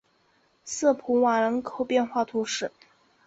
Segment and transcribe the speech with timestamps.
[0.65, 2.71] 瑟普瓦人口变化图示